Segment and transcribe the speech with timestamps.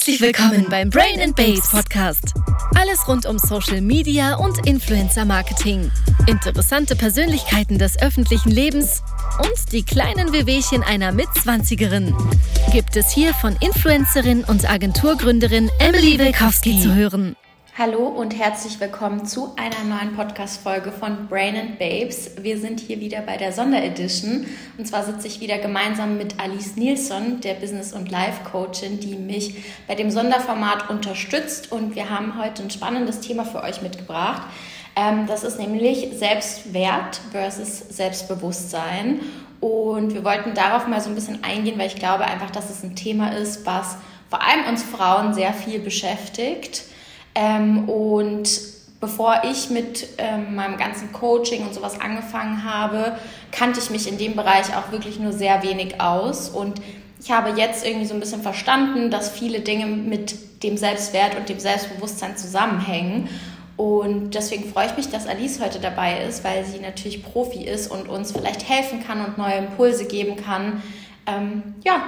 [0.00, 2.32] Herzlich willkommen beim Brain and Babes Podcast.
[2.74, 5.92] Alles rund um Social Media und Influencer Marketing.
[6.26, 9.02] Interessante Persönlichkeiten des öffentlichen Lebens
[9.40, 12.16] und die kleinen Wehwehchen einer Mitzwanzigerin.
[12.72, 17.36] Gibt es hier von Influencerin und Agenturgründerin Emily Wilkowski zu hören.
[17.80, 22.32] Hallo und herzlich willkommen zu einer neuen Podcast-Folge von Brain and Babes.
[22.38, 24.44] Wir sind hier wieder bei der Sonderedition
[24.76, 29.64] und zwar sitze ich wieder gemeinsam mit Alice Nilsson, der Business- und Life-Coachin, die mich
[29.88, 34.42] bei dem Sonderformat unterstützt und wir haben heute ein spannendes Thema für euch mitgebracht.
[34.94, 39.20] Ähm, das ist nämlich Selbstwert versus Selbstbewusstsein
[39.60, 42.82] und wir wollten darauf mal so ein bisschen eingehen, weil ich glaube einfach, dass es
[42.82, 43.96] ein Thema ist, was
[44.28, 46.89] vor allem uns Frauen sehr viel beschäftigt
[47.34, 48.48] ähm, und
[49.00, 53.16] bevor ich mit ähm, meinem ganzen Coaching und sowas angefangen habe,
[53.50, 56.50] kannte ich mich in dem Bereich auch wirklich nur sehr wenig aus.
[56.50, 56.80] Und
[57.22, 61.48] ich habe jetzt irgendwie so ein bisschen verstanden, dass viele Dinge mit dem Selbstwert und
[61.48, 63.28] dem Selbstbewusstsein zusammenhängen.
[63.76, 67.90] Und deswegen freue ich mich, dass Alice heute dabei ist, weil sie natürlich Profi ist
[67.90, 70.82] und uns vielleicht helfen kann und neue Impulse geben kann.
[71.26, 72.02] Ähm, ja,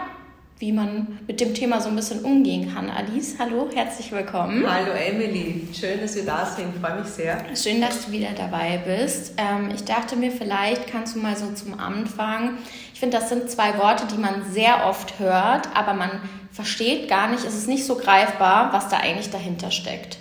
[0.59, 2.89] wie man mit dem Thema so ein bisschen umgehen kann.
[2.89, 4.65] Alice, hallo, herzlich willkommen.
[4.67, 7.45] Hallo Emily, schön, dass wir da sind, freue mich sehr.
[7.57, 9.35] Schön, dass du wieder dabei bist.
[9.39, 12.59] Ähm, ich dachte mir, vielleicht kannst du mal so zum Anfang,
[12.95, 16.11] ich finde, das sind zwei Worte, die man sehr oft hört, aber man
[16.53, 20.19] versteht gar nicht, es ist nicht so greifbar, was da eigentlich dahinter steckt.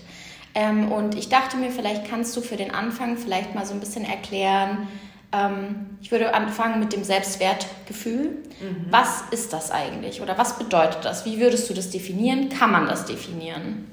[0.56, 3.80] Ähm, und ich dachte mir, vielleicht kannst du für den Anfang vielleicht mal so ein
[3.80, 4.88] bisschen erklären,
[5.32, 8.44] ähm, ich würde anfangen mit dem Selbstwertgefühl.
[8.60, 8.86] Mhm.
[8.90, 11.26] Was ist das eigentlich oder was bedeutet das?
[11.26, 12.50] Wie würdest du das definieren?
[12.50, 13.88] Kann man das definieren?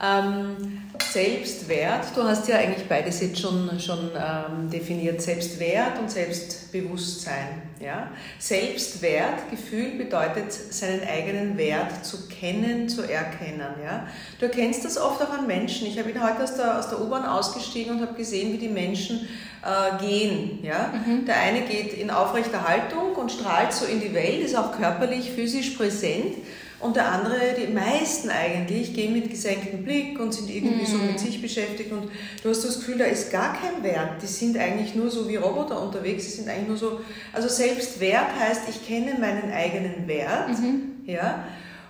[0.00, 7.62] Ähm, Selbstwert, du hast ja eigentlich beides jetzt schon, schon ähm, definiert, Selbstwert und Selbstbewusstsein.
[7.80, 8.10] Ja?
[8.38, 13.74] Selbstwertgefühl bedeutet, seinen eigenen Wert zu kennen, zu erkennen.
[13.82, 14.06] Ja?
[14.38, 15.86] Du erkennst das oft auch an Menschen.
[15.86, 19.28] Ich habe heute aus der, aus der U-Bahn ausgestiegen und habe gesehen, wie die Menschen
[19.64, 20.60] äh, gehen.
[20.62, 20.92] Ja?
[21.06, 21.24] Mhm.
[21.24, 25.32] Der eine geht in aufrechter Haltung und strahlt so in die Welt, ist auch körperlich,
[25.32, 26.36] physisch präsent.
[26.80, 30.86] Und der andere, die meisten eigentlich, gehen mit gesenktem Blick und sind irgendwie mhm.
[30.86, 32.08] so mit sich beschäftigt und
[32.42, 34.22] du hast das Gefühl, da ist gar kein Wert.
[34.22, 37.00] Die sind eigentlich nur so wie Roboter unterwegs, sie sind eigentlich nur so,
[37.32, 41.02] also Selbstwert heißt, ich kenne meinen eigenen Wert, mhm.
[41.04, 41.44] ja,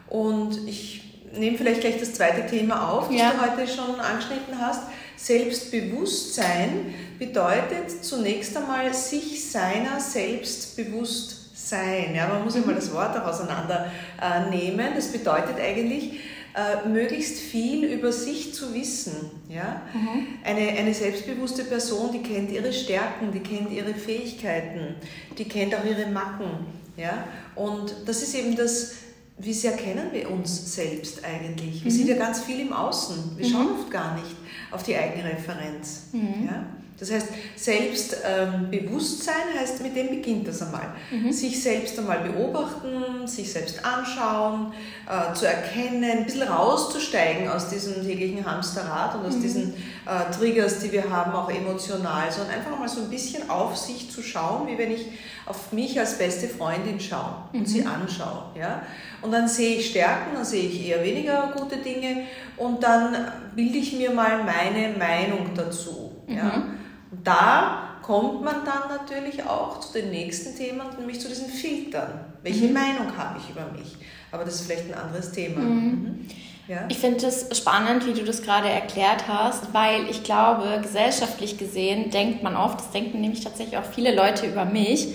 [0.09, 1.03] und ich
[1.35, 3.33] nehme vielleicht gleich das zweite Thema auf, das ja.
[3.33, 4.85] du heute schon angeschnitten hast.
[5.17, 11.38] Selbstbewusstsein bedeutet zunächst einmal, sich seiner selbst bewusst
[11.69, 12.15] sein.
[12.15, 14.93] Ja, man muss immer das Wort auch auseinandernehmen.
[14.93, 16.21] Äh, das bedeutet eigentlich,
[16.55, 19.31] äh, möglichst viel über sich zu wissen.
[19.49, 19.83] Ja?
[19.95, 20.27] Mhm.
[20.45, 24.97] Eine, eine selbstbewusste Person, die kennt ihre Stärken, die kennt ihre Fähigkeiten,
[25.37, 26.51] die kennt auch ihre Macken.
[26.97, 27.25] Ja?
[27.55, 28.95] Und das ist eben das,
[29.39, 31.85] wie sehr kennen wir uns selbst eigentlich?
[31.85, 31.97] Wir mhm.
[31.97, 33.37] sind ja ganz viel im Außen.
[33.37, 33.81] Wir schauen mhm.
[33.81, 34.38] oft gar nicht
[34.71, 36.09] auf die eigene Referenz.
[36.13, 36.47] Mhm.
[36.47, 36.65] Ja?
[36.99, 40.89] Das heißt, Selbstbewusstsein ähm, heißt, mit dem beginnt das einmal.
[41.13, 41.31] Mhm.
[41.31, 44.73] Sich selbst einmal beobachten, sich selbst anschauen,
[45.09, 49.43] äh, zu erkennen, ein bisschen rauszusteigen aus diesem täglichen Hamsterrad und aus mhm.
[49.43, 53.77] diesen äh, Triggers, die wir haben, auch emotional, sondern einfach mal so ein bisschen auf
[53.77, 55.07] sich zu schauen, wie wenn ich
[55.47, 57.67] auf mich als beste Freundin schaue und mhm.
[57.67, 58.47] sie anschaue.
[58.59, 58.83] Ja?
[59.23, 62.25] Und dann sehe ich Stärken, dann sehe ich eher weniger gute Dinge
[62.59, 63.17] und dann
[63.55, 66.13] bilde ich mir mal meine Meinung dazu.
[66.27, 66.45] Ja?
[66.45, 66.63] Mhm.
[67.11, 72.25] Und da kommt man dann natürlich auch zu den nächsten Themen, nämlich zu diesen Filtern.
[72.43, 72.75] Welche mhm.
[72.75, 73.97] Meinung habe ich über mich?
[74.33, 75.61] Aber das ist vielleicht ein anderes Thema.
[75.61, 75.75] Mhm.
[75.75, 76.27] Mhm.
[76.69, 76.85] Ja.
[76.89, 82.11] Ich finde es spannend, wie du das gerade erklärt hast, weil ich glaube, gesellschaftlich gesehen
[82.11, 85.15] denkt man oft, das denken nämlich tatsächlich auch viele Leute über mich,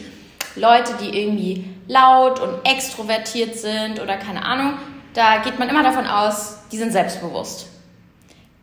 [0.56, 4.74] Leute, die irgendwie laut und extrovertiert sind oder keine Ahnung,
[5.14, 7.68] da geht man immer davon aus, die sind selbstbewusst.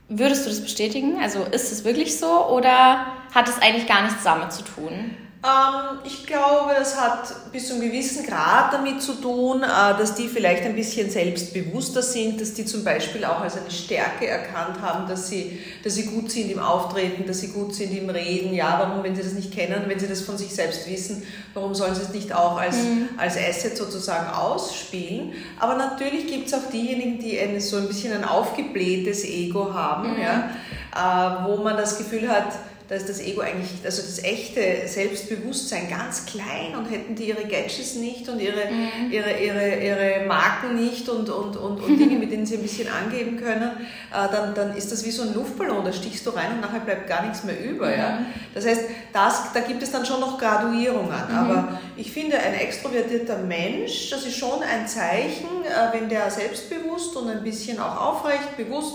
[0.09, 1.21] Würdest du das bestätigen?
[1.23, 5.17] Also ist es wirklich so oder hat es eigentlich gar nichts damit zu tun?
[5.43, 10.15] Ähm, ich glaube, das hat bis zu einem gewissen Grad damit zu tun, äh, dass
[10.15, 14.83] die vielleicht ein bisschen selbstbewusster sind, dass die zum Beispiel auch als eine Stärke erkannt
[14.83, 18.53] haben, dass sie, dass sie gut sind im Auftreten, dass sie gut sind im Reden.
[18.53, 21.23] Ja, warum, wenn sie das nicht kennen, wenn sie das von sich selbst wissen,
[21.55, 23.09] warum sollen sie es nicht auch als, mhm.
[23.17, 25.33] als Asset sozusagen ausspielen?
[25.59, 30.17] Aber natürlich gibt es auch diejenigen, die ein, so ein bisschen ein aufgeblähtes Ego haben,
[30.17, 30.21] mhm.
[30.21, 30.51] ja,
[30.95, 32.53] äh, wo man das Gefühl hat,
[32.91, 37.43] da ist das Ego eigentlich, also das echte Selbstbewusstsein ganz klein und hätten die ihre
[37.43, 39.13] Gadgets nicht und ihre, mhm.
[39.13, 42.89] ihre, ihre, ihre Marken nicht und, und, und, und Dinge, mit denen sie ein bisschen
[42.89, 43.71] angeben können,
[44.13, 46.81] äh, dann, dann ist das wie so ein Luftballon, da stichst du rein und nachher
[46.81, 47.87] bleibt gar nichts mehr über.
[47.87, 47.93] Mhm.
[47.93, 48.19] Ja?
[48.55, 48.83] Das heißt,
[49.13, 51.29] das, da gibt es dann schon noch Graduierungen.
[51.29, 51.37] Mhm.
[51.37, 57.15] Aber ich finde, ein extrovertierter Mensch, das ist schon ein Zeichen, äh, wenn der selbstbewusst
[57.15, 58.95] und ein bisschen auch aufrecht, bewusst,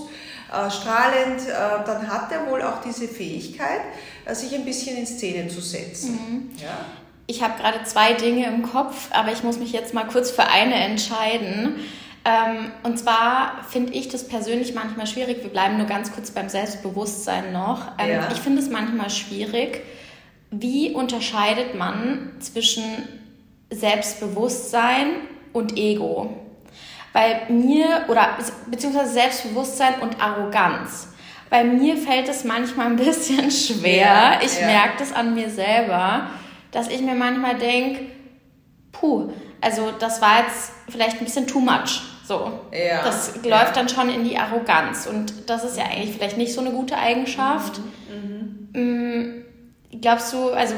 [0.55, 3.81] äh, strahlend, äh, dann hat er wohl auch diese Fähigkeit,
[4.25, 6.11] äh, sich ein bisschen in Szene zu setzen.
[6.13, 6.51] Mhm.
[6.61, 6.77] Ja?
[7.27, 10.47] Ich habe gerade zwei Dinge im Kopf, aber ich muss mich jetzt mal kurz für
[10.47, 11.79] eine entscheiden.
[12.23, 15.43] Ähm, und zwar finde ich das persönlich manchmal schwierig.
[15.43, 17.91] Wir bleiben nur ganz kurz beim Selbstbewusstsein noch.
[17.97, 18.29] Ähm, ja.
[18.31, 19.81] Ich finde es manchmal schwierig.
[20.51, 22.83] Wie unterscheidet man zwischen
[23.71, 25.07] Selbstbewusstsein
[25.53, 26.44] und Ego?
[27.15, 28.31] Bei mir, oder
[28.67, 31.13] beziehungsweise Selbstbewusstsein und Arroganz.
[31.49, 34.01] Bei mir fällt es manchmal ein bisschen schwer.
[34.01, 34.67] Ja, ich ja.
[34.67, 36.27] merke das an mir selber,
[36.71, 38.07] dass ich mir manchmal denke,
[38.91, 39.31] puh,
[39.61, 42.01] also das war jetzt vielleicht ein bisschen too much.
[42.27, 42.51] So.
[42.73, 45.07] Ja, das läuft dann schon in die Arroganz.
[45.07, 47.79] Und das ist ja eigentlich vielleicht nicht so eine gute Eigenschaft.
[48.09, 48.67] Mhm.
[48.73, 49.45] Mhm.
[50.01, 50.75] Glaubst du, also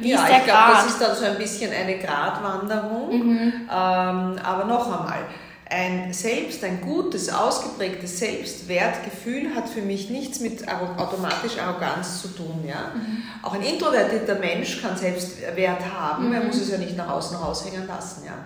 [0.00, 3.10] wie ja, ist der ich glaube, das ist dann so ein bisschen eine Gratwanderung.
[3.10, 3.52] Mhm.
[3.70, 5.26] Ähm, aber noch einmal,
[5.68, 12.64] ein Selbst, ein gutes, ausgeprägtes Selbstwertgefühl hat für mich nichts mit automatisch Arroganz zu tun.
[12.66, 12.92] Ja?
[12.94, 13.22] Mhm.
[13.42, 16.34] Auch ein introvertierter Mensch kann Selbstwert haben, mhm.
[16.34, 18.24] er muss es ja nicht nach außen raushängen lassen.
[18.24, 18.44] Ja?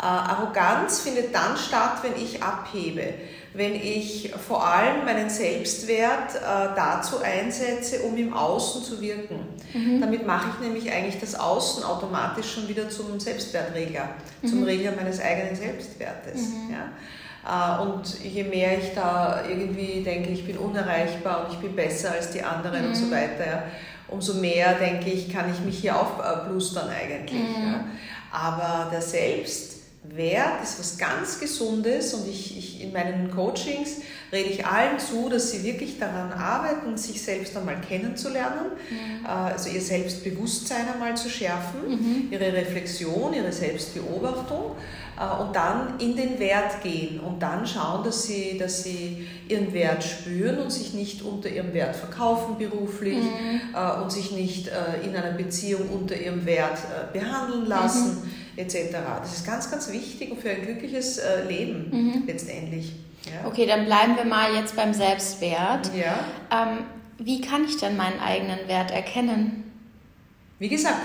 [0.00, 3.12] Äh, Arroganz findet dann statt, wenn ich abhebe,
[3.52, 9.40] wenn ich vor allem meinen Selbstwert äh, dazu einsetze, um im Außen zu wirken.
[9.74, 10.00] Mhm.
[10.00, 14.08] Damit mache ich nämlich eigentlich das Außen automatisch schon wieder zum Selbstwertregler,
[14.40, 14.48] mhm.
[14.48, 16.48] zum Regler meines eigenen Selbstwertes.
[16.48, 16.70] Mhm.
[16.70, 17.78] Ja?
[17.78, 22.12] Äh, und je mehr ich da irgendwie denke, ich bin unerreichbar und ich bin besser
[22.12, 23.10] als die anderen und so mhm.
[23.10, 23.62] weiter, ja,
[24.08, 27.34] umso mehr denke ich, kann ich mich hier aufblustern eigentlich.
[27.34, 27.66] Mhm.
[27.66, 27.84] Ja?
[28.32, 29.79] Aber der Selbst
[30.16, 33.98] Wert ist was ganz Gesundes und ich, ich, in meinen Coachings
[34.32, 39.24] rede ich allen zu, dass sie wirklich daran arbeiten, sich selbst einmal kennenzulernen, mhm.
[39.24, 42.28] Äh, also ihr Selbstbewusstsein einmal zu schärfen, mhm.
[42.30, 44.72] ihre Reflexion, ihre Selbstbeobachtung
[45.18, 49.72] äh, und dann in den Wert gehen und dann schauen, dass sie, dass sie ihren
[49.72, 53.60] Wert spüren und sich nicht unter ihrem Wert verkaufen beruflich mhm.
[53.74, 54.70] Äh, und sich nicht
[55.04, 56.78] in einer Beziehung unter ihrem Wert
[57.12, 58.22] behandeln lassen.
[58.56, 58.92] Etc.
[59.20, 62.22] Das ist ganz, ganz wichtig für ein glückliches äh, Leben mhm.
[62.26, 62.92] letztendlich.
[63.24, 63.46] Ja.
[63.46, 65.90] Okay, dann bleiben wir mal jetzt beim Selbstwert.
[65.94, 66.18] Ja.
[66.50, 66.84] Ähm,
[67.18, 69.64] wie kann ich denn meinen eigenen Wert erkennen?
[70.58, 70.96] Wie gesagt,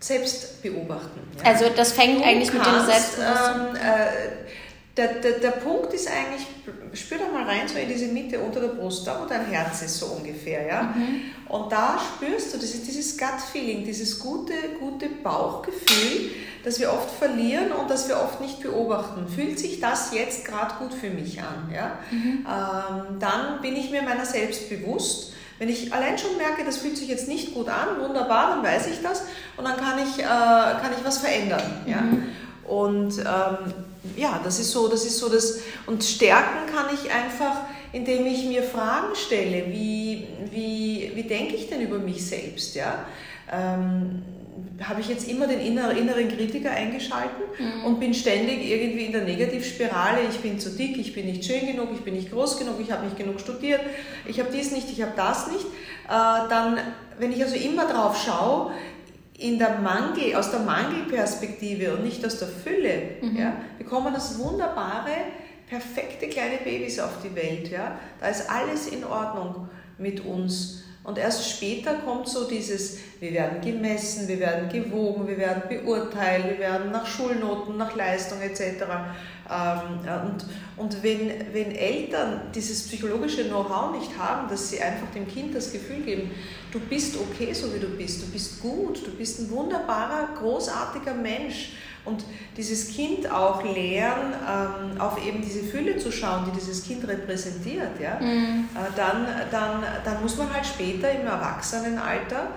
[0.00, 1.20] selbst beobachten.
[1.38, 1.50] Ja.
[1.50, 3.60] Also das fängt du eigentlich kannst, mit dem Selbstbewusstsein.
[3.60, 4.39] Ähm, äh,
[4.96, 6.46] der, der, der Punkt ist eigentlich,
[7.00, 9.82] spür doch mal rein, so in diese Mitte unter der Brust, da wo dein Herz
[9.82, 10.82] ist, so ungefähr, ja.
[10.82, 11.20] Mhm.
[11.48, 16.30] Und da spürst du, das ist dieses Gut-Feeling, dieses gute, gute Bauchgefühl,
[16.64, 19.28] das wir oft verlieren und das wir oft nicht beobachten.
[19.28, 21.98] Fühlt sich das jetzt gerade gut für mich an, ja?
[22.10, 22.46] Mhm.
[22.46, 25.32] Ähm, dann bin ich mir meiner selbst bewusst.
[25.60, 28.88] Wenn ich allein schon merke, das fühlt sich jetzt nicht gut an, wunderbar, dann weiß
[28.88, 29.22] ich das
[29.56, 31.84] und dann kann ich, äh, kann ich was verändern.
[31.86, 32.00] Ja?
[32.00, 32.24] Mhm.
[32.64, 33.74] Und ähm,
[34.16, 35.60] ja, das ist so, das ist so das.
[35.86, 37.62] Und stärken kann ich einfach,
[37.92, 39.66] indem ich mir Fragen stelle.
[39.68, 42.74] Wie, wie, wie denke ich denn über mich selbst?
[42.74, 43.04] Ja?
[43.52, 44.22] Ähm,
[44.82, 47.84] habe ich jetzt immer den inneren Kritiker eingeschalten mhm.
[47.84, 50.20] und bin ständig irgendwie in der Negativspirale.
[50.30, 52.90] Ich bin zu dick, ich bin nicht schön genug, ich bin nicht groß genug, ich
[52.90, 53.80] habe nicht genug studiert,
[54.26, 55.64] ich habe dies nicht, ich habe das nicht.
[55.64, 56.78] Äh, dann,
[57.18, 58.72] wenn ich also immer drauf schaue,
[59.40, 63.36] in der Mangel, aus der Mangelperspektive und nicht aus der Fülle, mhm.
[63.36, 65.10] ja, bekommen das wunderbare,
[65.66, 67.70] perfekte kleine Babys auf die Welt.
[67.70, 67.98] Ja.
[68.20, 69.68] Da ist alles in Ordnung
[69.98, 70.84] mit uns.
[71.02, 76.44] Und erst später kommt so dieses, wir werden gemessen, wir werden gewogen, wir werden beurteilt,
[76.44, 78.84] wir werden nach Schulnoten, nach Leistung etc.
[79.50, 80.44] Ähm, und
[80.80, 85.72] und wenn, wenn Eltern dieses psychologische Know-how nicht haben, dass sie einfach dem Kind das
[85.72, 86.30] Gefühl geben,
[86.72, 91.12] du bist okay, so wie du bist, du bist gut, du bist ein wunderbarer, großartiger
[91.12, 91.72] Mensch
[92.04, 92.24] und
[92.56, 98.00] dieses Kind auch lehren, ähm, auf eben diese Fülle zu schauen, die dieses Kind repräsentiert,
[98.00, 98.68] ja, mhm.
[98.74, 102.48] Äh, dann, dann, dann muss man halt später im Erwachsenenalter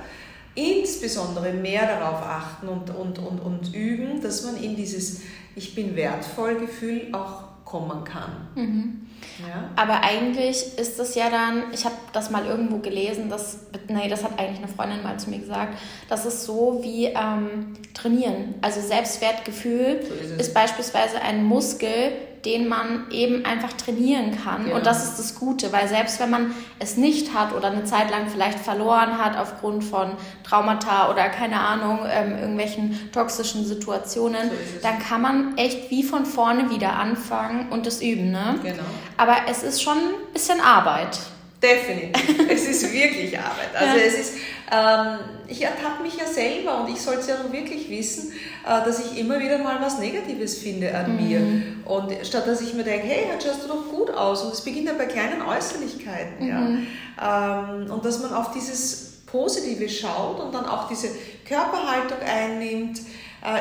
[0.55, 5.21] insbesondere mehr darauf achten und, und, und, und üben, dass man in dieses
[5.55, 8.47] Ich bin wertvoll Gefühl auch kommen kann.
[8.55, 9.07] Mhm.
[9.39, 9.69] Ja?
[9.75, 14.23] Aber eigentlich ist es ja dann, ich habe das mal irgendwo gelesen, das, nee, das
[14.23, 15.77] hat eigentlich eine Freundin mal zu mir gesagt,
[16.09, 18.55] das ist so wie ähm, trainieren.
[18.61, 22.11] Also Selbstwertgefühl so ist, ist, beispielsweise ein Muskel,
[22.45, 24.65] den man eben einfach trainieren kann.
[24.65, 24.75] Genau.
[24.75, 28.11] Und das ist das Gute, weil selbst wenn man es nicht hat oder eine Zeit
[28.11, 30.11] lang vielleicht verloren hat aufgrund von
[30.43, 36.25] Traumata oder keine Ahnung, ähm, irgendwelchen toxischen Situationen, so dann kann man echt wie von
[36.25, 38.31] vorne wieder anfangen und das üben.
[38.31, 38.59] Ne?
[38.61, 38.83] Genau.
[39.17, 41.19] Aber es ist schon ein bisschen Arbeit.
[41.61, 42.49] Definitiv.
[42.49, 43.73] es ist wirklich Arbeit.
[43.73, 44.03] Also ja.
[44.03, 44.33] es ist,
[44.73, 48.31] ähm, ich ertappe mich ja selber und ich sollte es ja auch wirklich wissen,
[48.65, 51.27] äh, dass ich immer wieder mal was Negatives finde an mhm.
[51.27, 51.63] mir.
[51.85, 54.43] Und statt dass ich mir denke, hey, jetzt schaust du doch gut aus.
[54.43, 56.45] Und es beginnt ja bei kleinen Äußerlichkeiten.
[56.45, 56.87] Mhm.
[57.19, 57.71] Ja.
[57.71, 61.09] Ähm, und dass man auf dieses Positive schaut und dann auch diese
[61.45, 62.99] Körperhaltung einnimmt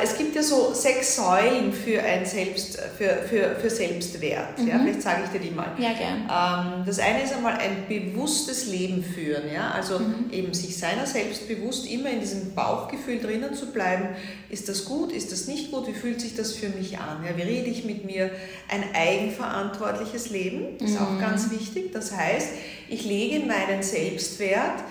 [0.01, 4.57] es gibt ja so sechs Säulen für ein Selbst, für, für, für Selbstwert.
[4.57, 4.67] Mhm.
[4.67, 5.73] Ja, vielleicht sage ich dir die mal.
[5.77, 6.21] Ja, gern.
[6.21, 9.51] Ähm, das eine ist einmal ein bewusstes Leben führen.
[9.53, 9.71] Ja?
[9.71, 10.31] Also mhm.
[10.31, 14.07] eben sich seiner selbst bewusst immer in diesem Bauchgefühl drinnen zu bleiben.
[14.49, 15.11] Ist das gut?
[15.11, 15.85] Ist das nicht gut?
[15.87, 17.25] Wie fühlt sich das für mich an?
[17.25, 18.31] Ja, wie rede ich mit mir?
[18.69, 21.05] Ein eigenverantwortliches Leben ist mhm.
[21.05, 21.91] auch ganz wichtig.
[21.91, 22.49] Das heißt,
[22.87, 24.81] ich lege meinen Selbstwert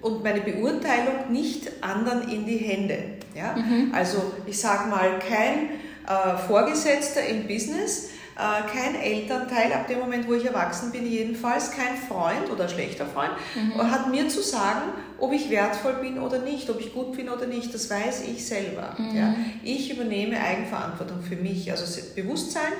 [0.00, 3.17] und meine Beurteilung nicht anderen in die Hände.
[3.38, 3.54] Ja?
[3.54, 3.92] Mhm.
[3.94, 5.70] Also ich sage mal, kein
[6.06, 11.96] äh, Vorgesetzter im Business, kein Elternteil, ab dem Moment, wo ich erwachsen bin, jedenfalls, kein
[11.96, 13.90] Freund oder schlechter Freund, mhm.
[13.90, 17.46] hat mir zu sagen, ob ich wertvoll bin oder nicht, ob ich gut bin oder
[17.46, 18.94] nicht, das weiß ich selber.
[18.96, 19.16] Mhm.
[19.16, 19.34] Ja?
[19.64, 22.72] Ich übernehme Eigenverantwortung für mich, also Bewusstsein,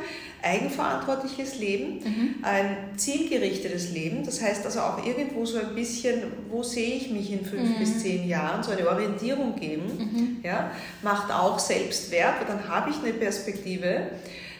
[0.42, 2.34] eigenverantwortliches Leben, mhm.
[2.42, 7.32] ein zielgerichtetes Leben, das heißt also auch irgendwo so ein bisschen, wo sehe ich mich
[7.32, 7.78] in fünf mhm.
[7.80, 10.36] bis zehn Jahren, so eine Orientierung geben, mhm.
[10.44, 10.70] ja?
[11.02, 14.10] macht auch Selbstwert, weil dann habe ich eine Perspektive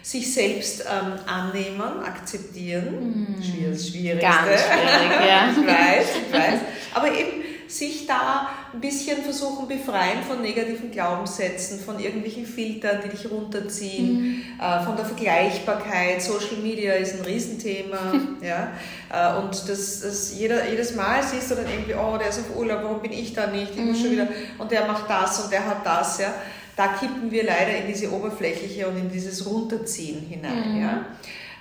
[0.02, 3.37] sich selbst ähm, annehmen, akzeptieren.
[3.38, 3.43] Mm.
[3.43, 4.26] Schwierig, schwierigste.
[4.26, 5.50] Ganz schwierig, ja.
[5.50, 6.61] ich weiß, ich weiß.
[6.95, 13.11] Aber eben sich da ein bisschen versuchen befreien von negativen Glaubenssätzen, von irgendwelchen Filtern, die
[13.11, 14.61] dich runterziehen, mm.
[14.61, 16.23] äh, von der Vergleichbarkeit.
[16.23, 18.14] Social Media ist ein Riesenthema.
[18.40, 18.73] ja?
[19.12, 22.57] Äh, und das, das jeder, jedes Mal siehst du dann irgendwie, oh, der ist auf
[22.57, 23.73] Urlaub, warum bin ich da nicht?
[23.76, 24.12] Ich muss schon mm.
[24.12, 26.21] wieder, und der macht das und der hat das.
[26.21, 26.33] Ja?
[26.78, 30.75] Da kippen wir leider in diese oberflächliche und in dieses Runterziehen hinein.
[30.75, 30.80] Mhm.
[30.80, 31.06] Ja?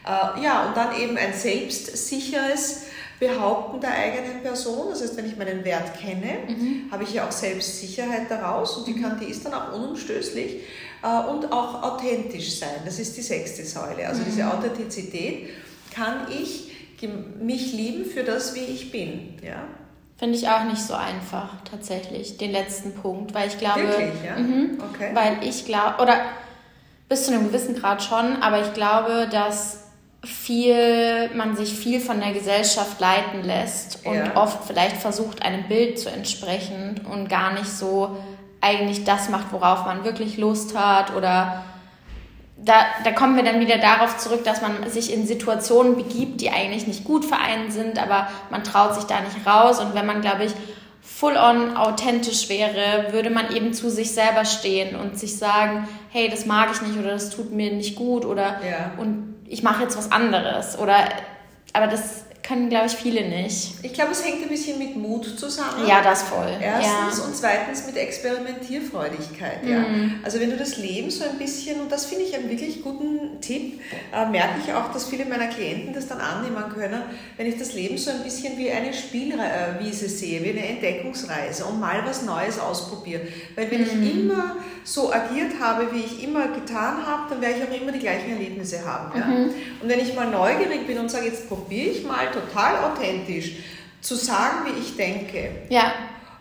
[0.05, 2.83] Äh, ja, und dann eben ein selbstsicheres
[3.19, 4.89] Behaupten der eigenen Person.
[4.91, 6.91] Das heißt, wenn ich meinen Wert kenne, mhm.
[6.91, 9.01] habe ich ja auch Selbstsicherheit daraus und die, mhm.
[9.01, 10.57] kann, die ist dann auch unumstößlich
[11.01, 12.81] äh, und auch authentisch sein.
[12.85, 14.07] Das ist die sechste Säule.
[14.07, 14.51] Also diese mhm.
[14.51, 15.49] Authentizität
[15.95, 16.71] kann ich
[17.41, 19.39] mich lieben für das, wie ich bin.
[19.43, 19.67] Ja?
[20.17, 24.35] Finde ich auch nicht so einfach, tatsächlich, den letzten Punkt, weil ich glaube, Wirklich, ja?
[24.35, 25.11] Mhm, okay.
[25.13, 26.15] weil ich glaube, oder
[27.07, 29.83] bis zu einem gewissen Grad schon, aber ich glaube, dass
[30.25, 34.35] viel, man sich viel von der Gesellschaft leiten lässt und ja.
[34.35, 38.17] oft vielleicht versucht, einem Bild zu entsprechen und gar nicht so
[38.59, 41.63] eigentlich das macht, worauf man wirklich Lust hat oder
[42.57, 42.73] da,
[43.03, 46.87] da kommen wir dann wieder darauf zurück, dass man sich in Situationen begibt, die eigentlich
[46.87, 49.79] nicht gut für einen sind, aber man traut sich da nicht raus.
[49.79, 50.53] Und wenn man, glaube ich,
[51.01, 56.45] full-on authentisch wäre, würde man eben zu sich selber stehen und sich sagen, hey, das
[56.45, 58.91] mag ich nicht oder das tut mir nicht gut oder ja.
[58.97, 60.77] und ich mache jetzt was anderes.
[60.77, 60.95] Oder
[61.73, 63.73] aber das können, glaube ich, viele nicht.
[63.81, 65.85] Ich glaube, es hängt ein bisschen mit Mut zusammen.
[65.85, 66.49] Ja, das voll.
[66.61, 67.25] Erstens ja.
[67.25, 69.63] und zweitens mit Experimentierfreudigkeit.
[69.63, 69.69] Mhm.
[69.69, 69.85] Ja.
[70.23, 73.41] Also wenn du das Leben so ein bisschen, und das finde ich einen wirklich guten
[73.41, 73.81] Tipp,
[74.13, 77.01] äh, merke ich auch, dass viele meiner Klienten das dann annehmen können,
[77.35, 81.81] wenn ich das Leben so ein bisschen wie eine Spielwiese sehe, wie eine Entdeckungsreise und
[81.81, 83.21] mal was Neues ausprobiere.
[83.55, 83.87] Weil wenn mhm.
[83.87, 87.91] ich immer so agiert habe, wie ich immer getan habe, dann werde ich auch immer
[87.91, 89.19] die gleichen Erlebnisse haben.
[89.19, 89.25] Ja?
[89.25, 89.49] Mhm.
[89.81, 93.51] Und wenn ich mal neugierig bin und sage, jetzt probiere ich mal total authentisch
[94.01, 95.91] zu sagen, wie ich denke, ja.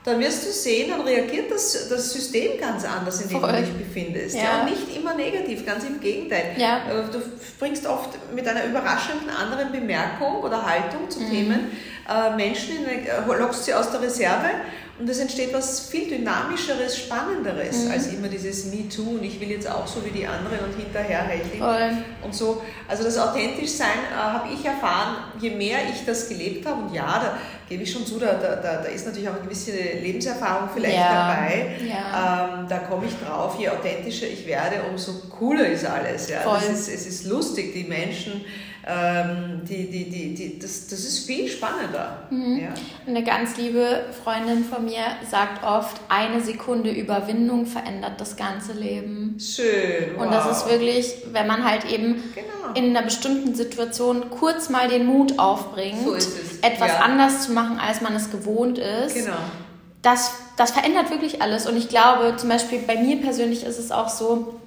[0.07, 3.51] Dann wirst du sehen, dann reagiert das, das System ganz anders, in dem Voll.
[3.51, 4.37] du dich befindest.
[4.37, 4.43] Ja.
[4.43, 4.61] ja.
[4.61, 6.55] und nicht immer negativ, ganz im Gegenteil.
[6.57, 6.79] Ja.
[6.89, 7.21] Äh, du
[7.59, 11.31] bringst oft mit einer überraschenden anderen Bemerkung oder Haltung zu mhm.
[11.31, 11.73] Themen
[12.09, 14.49] äh, Menschen, in, äh, lockst sie aus der Reserve
[14.99, 17.91] und es entsteht was viel dynamischeres, spannenderes mhm.
[17.91, 20.75] als immer dieses Me Too und ich will jetzt auch so wie die anderen und
[20.77, 22.63] hinterherhecheln und so.
[22.87, 26.95] Also das authentisch sein äh, habe ich erfahren, je mehr ich das gelebt habe und
[26.95, 30.69] ja, da gebe ich schon zu, da, da, da ist natürlich auch eine gewisse Lebenserfahrung
[30.73, 31.31] vielleicht ja.
[31.31, 31.77] dabei.
[31.87, 32.59] Ja.
[32.61, 36.29] Ähm, da komme ich drauf, je authentischer ich werde, umso cooler ist alles.
[36.29, 36.45] Ja.
[36.45, 38.43] Das ist, es ist lustig, die Menschen
[38.89, 42.23] ähm, die, die, die, die, das, das ist viel spannender.
[42.31, 42.59] Mhm.
[42.59, 42.75] Ja.
[43.05, 49.26] Eine ganz liebe Freundin von mir sagt oft, eine Sekunde Überwindung verändert das ganze Leben.
[49.39, 50.15] Schön.
[50.17, 50.25] Wow.
[50.25, 52.75] Und das ist wirklich, wenn man halt eben genau.
[52.75, 56.15] in einer bestimmten Situation kurz mal den Mut aufbringt, so
[56.63, 57.01] etwas ja.
[57.01, 59.15] anders zu machen, als man es gewohnt ist.
[59.15, 59.37] Genau.
[60.03, 61.67] Das, das verändert wirklich alles.
[61.67, 64.61] Und ich glaube, zum Beispiel bei mir persönlich ist es auch so,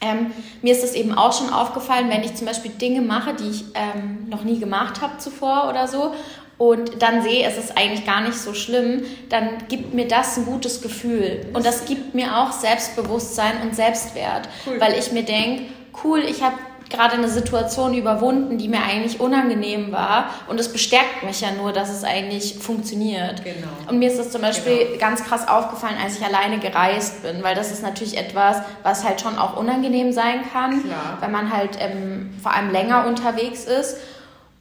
[0.00, 0.32] ähm,
[0.62, 3.64] mir ist das eben auch schon aufgefallen, wenn ich zum Beispiel Dinge mache, die ich
[3.74, 6.14] ähm, noch nie gemacht habe zuvor oder so
[6.58, 10.46] und dann sehe, es ist eigentlich gar nicht so schlimm, dann gibt mir das ein
[10.46, 11.46] gutes Gefühl.
[11.52, 14.80] Und das gibt mir auch Selbstbewusstsein und Selbstwert, cool.
[14.80, 15.64] weil ich mir denke,
[16.02, 16.56] cool, ich habe
[16.88, 20.30] gerade eine Situation überwunden, die mir eigentlich unangenehm war.
[20.48, 23.42] Und es bestärkt mich ja nur, dass es eigentlich funktioniert.
[23.44, 23.66] Genau.
[23.88, 24.98] Und mir ist das zum Beispiel genau.
[24.98, 29.20] ganz krass aufgefallen, als ich alleine gereist bin, weil das ist natürlich etwas, was halt
[29.20, 31.18] schon auch unangenehm sein kann, Klar.
[31.20, 33.96] wenn man halt ähm, vor allem länger unterwegs ist.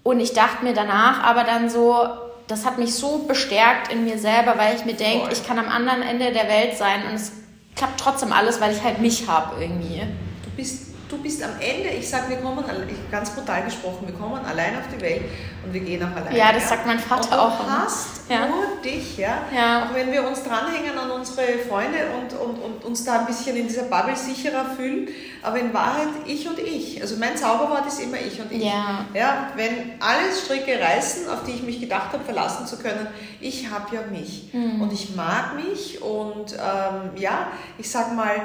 [0.05, 2.05] Und ich dachte mir danach aber dann so,
[2.45, 5.67] das hat mich so bestärkt in mir selber, weil ich mir denke, ich kann am
[5.67, 7.31] anderen Ende der Welt sein und es
[7.75, 10.01] klappt trotzdem alles, weil ich halt mich habe irgendwie.
[10.43, 12.63] Du bist du bist am Ende, ich sage, wir kommen,
[13.11, 15.21] ganz brutal gesprochen, wir kommen allein auf die Welt
[15.63, 16.35] und wir gehen auch allein.
[16.35, 16.69] Ja, das ja.
[16.69, 17.59] sagt mein Vater und du auch.
[17.59, 18.47] Du hast ja.
[18.47, 19.43] nur dich, ja?
[19.53, 19.85] ja?
[19.85, 23.55] Auch wenn wir uns dranhängen an unsere Freunde und, und, und uns da ein bisschen
[23.55, 25.09] in dieser Bubble sicherer fühlen,
[25.43, 27.01] aber in Wahrheit ich und ich.
[27.01, 28.63] Also mein Zauberwort ist immer ich und ich.
[28.63, 29.05] Ja.
[29.13, 33.07] ja wenn alle Stricke reißen, auf die ich mich gedacht habe, verlassen zu können,
[33.39, 34.49] ich habe ja mich.
[34.53, 34.81] Mhm.
[34.81, 37.47] Und ich mag mich und ähm, ja,
[37.77, 38.41] ich sag mal,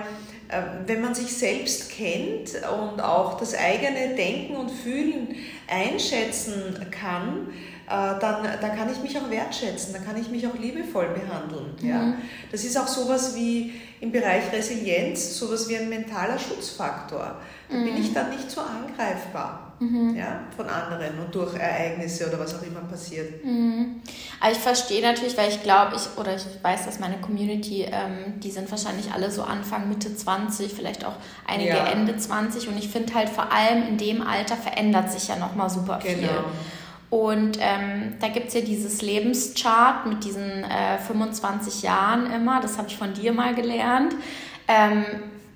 [0.87, 5.37] wenn man sich selbst kennt und auch das eigene Denken und Fühlen
[5.69, 7.49] einschätzen kann,
[7.80, 11.75] äh, dann, dann kann ich mich auch wertschätzen, dann kann ich mich auch liebevoll behandeln.
[11.80, 11.88] Mhm.
[11.88, 12.14] Ja?
[12.52, 17.37] Das ist auch sowas wie im Bereich Resilienz, sowas wie ein mentaler Schutzfaktor.
[17.68, 17.85] Da mhm.
[17.85, 20.14] bin ich dann nicht so angreifbar mhm.
[20.16, 23.44] ja, von anderen und durch Ereignisse oder was auch immer passiert.
[23.44, 24.02] Mhm.
[24.40, 28.38] Aber ich verstehe natürlich, weil ich glaube, ich oder ich weiß, dass meine Community, ähm,
[28.40, 31.16] die sind wahrscheinlich alle so Anfang, Mitte 20, vielleicht auch
[31.47, 31.87] einige ja.
[31.87, 35.70] Ende 20 und ich finde halt vor allem in dem Alter verändert sich ja nochmal
[35.70, 36.28] super viel.
[37.11, 42.79] Und ähm, da gibt es ja dieses Lebenschart mit diesen äh, 25 Jahren immer, das
[42.79, 44.14] habe ich von dir mal gelernt.
[44.69, 45.05] Ähm,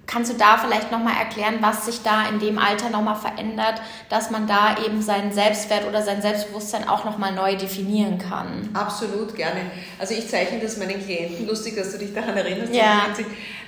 [0.06, 3.80] Kannst du da vielleicht nochmal erklären, was sich da in dem Alter nochmal verändert,
[4.11, 8.68] dass man da eben seinen Selbstwert oder sein Selbstbewusstsein auch nochmal neu definieren kann?
[8.75, 9.62] Absolut, gerne.
[9.99, 13.06] Also ich zeichne das meinen Klienten, lustig, dass du dich daran erinnerst, ja.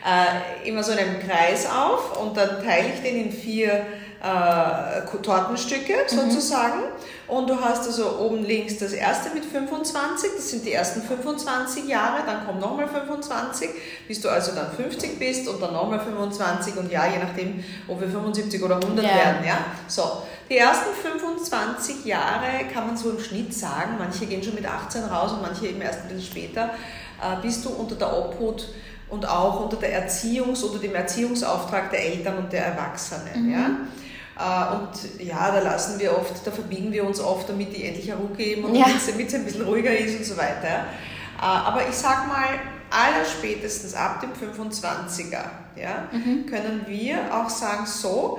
[0.04, 3.86] äh, immer so einen Kreis auf und dann teile ich den in vier
[4.22, 6.16] äh, Tortenstücke mhm.
[6.16, 6.80] sozusagen.
[7.28, 11.88] Und du hast also oben links das erste mit 25, das sind die ersten 25
[11.88, 13.68] Jahre, dann kommt nochmal 25,
[14.06, 18.00] bis du also dann 50 bist und dann nochmal 25 und ja, je nachdem, ob
[18.00, 19.14] wir 75 oder 100 yeah.
[19.16, 19.44] werden.
[19.44, 19.58] Ja?
[19.88, 24.66] So, die ersten 25 Jahre kann man so im Schnitt sagen, manche gehen schon mit
[24.66, 26.70] 18 raus und manche eben erst ein bisschen später,
[27.20, 28.68] äh, bist du unter der Obhut
[29.08, 33.46] und auch unter der Erziehungs- oder dem Erziehungsauftrag der Eltern und der Erwachsenen.
[33.46, 33.52] Mhm.
[33.52, 33.70] Ja?
[34.38, 38.10] Äh, und ja, da lassen wir oft, da verbiegen wir uns oft, damit die endlich
[38.10, 38.84] eine Ruhe geben und ja.
[38.84, 40.84] damit es ein bisschen ruhiger ist und so weiter.
[41.38, 45.44] Äh, aber ich sag mal, allerspätestens ab dem 25er
[45.76, 46.46] ja, mhm.
[46.46, 48.38] können wir auch sagen, so,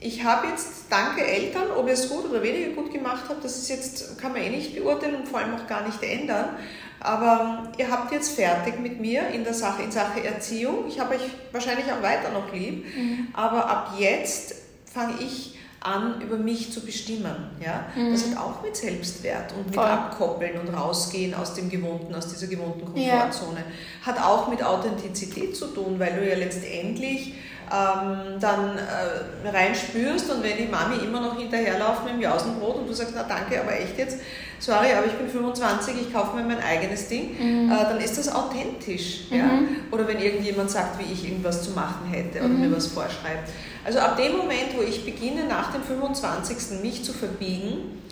[0.00, 3.56] ich habe jetzt, danke Eltern, ob ihr es gut oder weniger gut gemacht habt, das
[3.56, 6.56] ist jetzt, kann man eh nicht beurteilen und vor allem auch gar nicht ändern.
[6.98, 10.86] Aber ihr habt jetzt fertig mit mir in der Sache, in Sache Erziehung.
[10.88, 12.84] Ich habe euch wahrscheinlich auch weiter noch lieb.
[12.96, 13.28] Mhm.
[13.32, 14.54] Aber ab jetzt
[14.92, 17.34] fange ich an, über mich zu bestimmen.
[17.60, 17.86] Ja?
[17.96, 18.12] Mhm.
[18.12, 19.84] Das hat auch mit Selbstwert und mit Voll.
[19.84, 23.58] Abkoppeln und rausgehen aus dem Gewohnten, aus dieser gewohnten Komfortzone.
[23.58, 24.06] Ja.
[24.06, 27.34] Hat auch mit Authentizität zu tun, weil du ja letztendlich
[27.72, 32.88] ähm, dann äh, reinspürst und wenn die Mami immer noch hinterherlauft mit dem Jausenbrot und
[32.88, 34.18] du sagst, na danke, aber echt jetzt,
[34.58, 37.72] sorry, aber ich bin 25, ich kaufe mir mein eigenes Ding, mhm.
[37.72, 39.30] äh, dann ist das authentisch.
[39.30, 39.36] Mhm.
[39.36, 39.50] Ja?
[39.90, 42.60] Oder wenn irgendjemand sagt, wie ich irgendwas zu machen hätte oder mhm.
[42.60, 43.48] mir was vorschreibt.
[43.84, 46.82] Also ab dem Moment, wo ich beginne, nach dem 25.
[46.82, 48.02] mich zu verbiegen,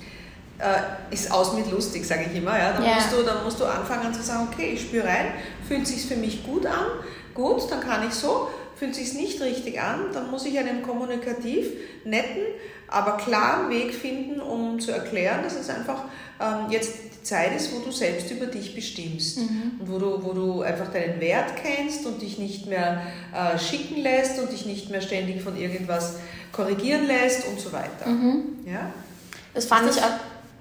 [0.59, 2.59] äh, ist aus mit lustig, sage ich immer.
[2.59, 2.73] Ja?
[2.73, 2.94] Dann, yeah.
[2.94, 5.27] musst du, dann musst du anfangen zu sagen, okay, ich spüre rein,
[5.68, 6.87] fühlt sich für mich gut an,
[7.35, 8.49] gut, dann kann ich so,
[8.81, 11.66] fühlt sich nicht richtig an, dann muss ich einen kommunikativ
[12.05, 12.43] netten,
[12.88, 16.05] aber klaren Weg finden, um zu erklären, dass es einfach
[16.40, 19.73] ähm, jetzt die Zeit ist, wo du selbst über dich bestimmst mhm.
[19.81, 23.03] und wo du, wo du einfach deinen Wert kennst und dich nicht mehr
[23.35, 26.14] äh, schicken lässt und dich nicht mehr ständig von irgendwas
[26.51, 28.07] korrigieren lässt und so weiter.
[28.07, 28.61] Mhm.
[28.64, 28.93] Ja?
[29.53, 30.09] Das fand das, ich auch.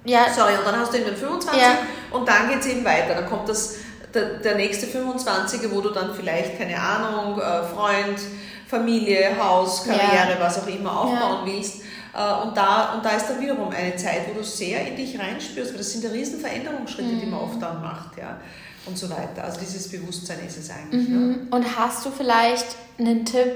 [0.03, 0.25] Ja.
[0.33, 1.77] Sorry, und dann hast du eben den 25 ja.
[2.11, 3.15] und dann geht es eben weiter.
[3.15, 3.75] Dann kommt das,
[4.13, 8.19] der, der nächste 25er, wo du dann vielleicht, keine Ahnung, äh, Freund,
[8.67, 10.39] Familie, Haus, Karriere, ja.
[10.39, 11.53] was auch immer aufbauen ja.
[11.53, 11.81] willst.
[12.13, 15.19] Äh, und da, und da ist dann wiederum eine Zeit, wo du sehr in dich
[15.19, 17.19] reinspürst, weil das sind ja riesen Veränderungsschritte, mhm.
[17.19, 17.45] die man mhm.
[17.45, 18.37] oft dann macht, ja,
[18.85, 19.43] und so weiter.
[19.43, 21.07] Also dieses Bewusstsein ist es eigentlich.
[21.07, 21.29] Mhm.
[21.29, 21.47] Ne?
[21.51, 23.51] Und hast du vielleicht einen Tipp,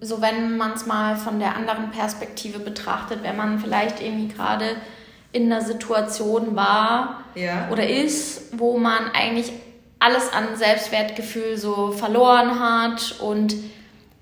[0.00, 4.76] so wenn man es mal von der anderen Perspektive betrachtet, wenn man vielleicht irgendwie gerade
[5.32, 7.68] in einer Situation war ja.
[7.70, 9.52] oder ist, wo man eigentlich
[9.98, 13.54] alles an Selbstwertgefühl so verloren hat und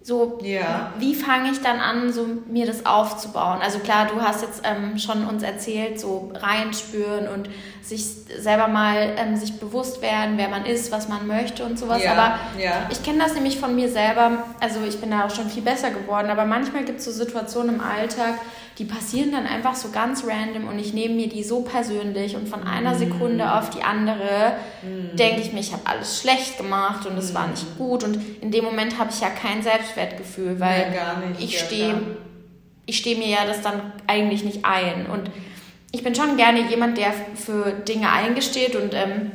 [0.02, 0.92] so, ja.
[0.98, 3.60] wie fange ich dann an, so mir das aufzubauen?
[3.62, 7.50] Also klar, du hast jetzt ähm, schon uns erzählt, so reinspüren und
[7.82, 8.04] sich
[8.38, 12.02] selber mal ähm, sich bewusst werden, wer man ist, was man möchte und sowas.
[12.02, 12.12] Ja.
[12.12, 12.88] Aber ja.
[12.90, 14.44] ich kenne das nämlich von mir selber.
[14.60, 16.30] Also ich bin da auch schon viel besser geworden.
[16.30, 18.34] Aber manchmal gibt es so Situationen im Alltag,
[18.80, 22.48] die passieren dann einfach so ganz random und ich nehme mir die so persönlich und
[22.48, 23.48] von einer Sekunde mm.
[23.48, 25.16] auf die andere mm.
[25.16, 27.34] denke ich mir, ich habe alles schlecht gemacht und es mm.
[27.34, 31.58] war nicht gut und in dem Moment habe ich ja kein Selbstwertgefühl, weil ja, ich
[31.58, 31.94] stehe
[32.86, 35.30] ich stehe mir ja das dann eigentlich nicht ein und
[35.92, 39.32] ich bin schon gerne jemand, der für Dinge eingesteht und ähm,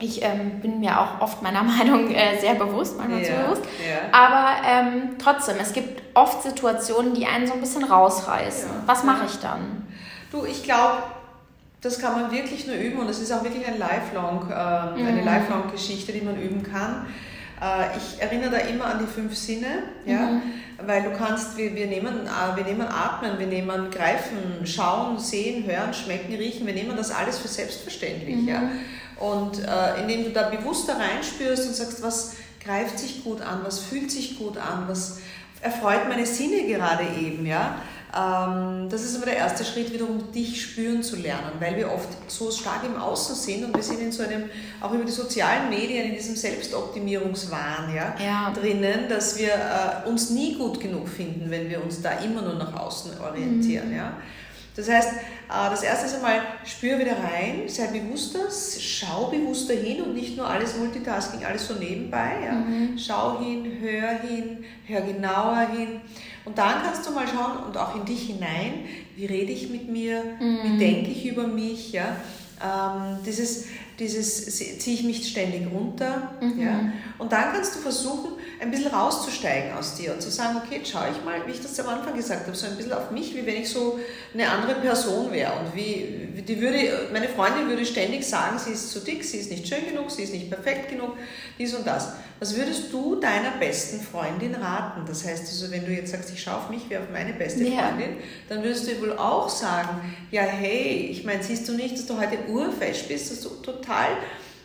[0.00, 3.62] ich ähm, bin mir auch oft meiner Meinung äh, sehr bewusst, manchmal yeah, zu bewusst.
[3.84, 3.98] Yeah.
[4.12, 8.68] Aber ähm, trotzdem, es gibt oft Situationen, die einen so ein bisschen rausreißen.
[8.68, 8.82] Ja.
[8.86, 9.86] Was mache ich dann?
[10.30, 11.02] Du, ich glaube,
[11.80, 15.06] das kann man wirklich nur üben und es ist auch wirklich ein Lifelong, äh, mhm.
[15.06, 17.06] eine Lifelong-Geschichte, die man üben kann.
[17.60, 20.42] Äh, ich erinnere da immer an die fünf Sinne, ja, mhm.
[20.84, 25.64] weil du kannst, wir, wir, nehmen, äh, wir nehmen Atmen, wir nehmen Greifen, Schauen, Sehen,
[25.66, 28.36] Hören, Schmecken, Riechen, wir nehmen das alles für selbstverständlich.
[28.36, 28.48] Mhm.
[28.48, 28.62] Ja.
[29.18, 33.80] Und äh, indem du da bewusster reinspürst und sagst, was greift sich gut an, was
[33.80, 35.18] fühlt sich gut an, was
[35.60, 37.82] erfreut meine Sinne gerade eben, ja.
[38.16, 42.08] Ähm, das ist aber der erste Schritt, wiederum dich spüren zu lernen, weil wir oft
[42.26, 44.48] so stark im Außen sind und wir sind in so einem,
[44.80, 48.52] auch über die sozialen Medien, in diesem Selbstoptimierungswahn ja, ja.
[48.52, 52.54] drinnen, dass wir äh, uns nie gut genug finden, wenn wir uns da immer nur
[52.54, 53.90] nach außen orientieren.
[53.90, 53.96] Mhm.
[53.96, 54.12] Ja.
[54.74, 58.48] Das heißt, äh, das erste ist einmal, spür wieder rein, sei bewusster,
[58.80, 62.30] schau bewusster hin und nicht nur alles Multitasking, alles so nebenbei.
[62.46, 62.52] Ja.
[62.52, 62.96] Mhm.
[62.96, 66.00] Schau hin, hör hin, hör genauer hin.
[66.48, 69.86] Und dann kannst du mal schauen und auch in dich hinein, wie rede ich mit
[69.86, 70.60] mir, mhm.
[70.62, 71.92] wie denke ich über mich.
[71.92, 72.16] Ja.
[72.64, 73.66] Ähm, dieses,
[73.98, 76.32] dieses ziehe ich mich ständig runter.
[76.40, 76.58] Mhm.
[76.58, 76.92] Ja?
[77.18, 80.90] Und dann kannst du versuchen, ein bisschen rauszusteigen aus dir und zu sagen, okay, jetzt
[80.90, 83.34] schaue ich mal, wie ich das am Anfang gesagt habe, so ein bisschen auf mich,
[83.34, 84.00] wie wenn ich so
[84.34, 85.52] eine andere Person wäre.
[85.60, 89.50] Und wie, die würde, meine Freundin würde ständig sagen, sie ist zu dick, sie ist
[89.50, 91.12] nicht schön genug, sie ist nicht perfekt genug,
[91.58, 92.12] dies und das.
[92.40, 95.02] Was würdest du deiner besten Freundin raten?
[95.06, 97.60] Das heißt also, wenn du jetzt sagst, ich schaue auf mich wie auf meine beste
[97.60, 97.76] Freundin,
[98.10, 98.22] ja.
[98.48, 102.18] dann würdest du wohl auch sagen, ja, hey, ich meine, siehst du nicht, dass du
[102.18, 104.08] heute urfest bist, dass du total